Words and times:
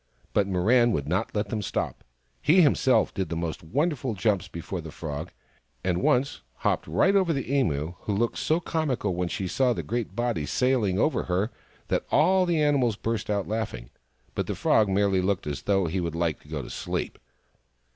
But 0.33 0.47
Mirran 0.47 0.93
would 0.93 1.07
not 1.07 1.35
let 1.35 1.49
them 1.49 1.61
stop. 1.61 2.03
He 2.41 2.63
himself 2.63 3.13
did 3.13 3.31
most 3.37 3.61
wonderful 3.61 4.15
jumps 4.15 4.47
before 4.47 4.81
the 4.81 4.89
Frog, 4.89 5.31
and 5.83 6.01
once 6.01 6.41
hopped 6.55 6.87
right 6.87 7.15
over 7.15 7.31
the 7.31 7.53
Emu, 7.53 7.93
who 7.99 8.15
looked 8.15 8.39
so 8.39 8.59
comical 8.59 9.13
when 9.13 9.27
she 9.27 9.47
saw 9.47 9.73
the 9.73 9.83
great 9.83 10.15
body 10.15 10.47
sailing 10.47 10.97
over 10.97 11.25
her 11.25 11.51
that 11.89 12.07
all 12.09 12.47
the 12.47 12.59
animals 12.59 12.95
burst 12.95 13.29
out 13.29 13.47
laughing; 13.47 13.91
but 14.33 14.47
the 14.47 14.55
Frog 14.55 14.89
merely 14.89 15.21
looked 15.21 15.45
as 15.45 15.61
though 15.61 15.85
he 15.85 15.99
would 15.99 16.15
like 16.15 16.39
to 16.39 16.47
go 16.49 16.63
to 16.63 16.71
sleep. 16.71 17.19